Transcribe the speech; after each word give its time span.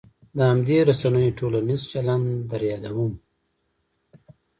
د 0.35 0.37
همدې 0.49 0.77
رسنیو 0.89 1.35
ټولنیز 1.39 1.81
چلن 1.91 2.21
در 2.49 2.61
یادوم. 2.71 3.13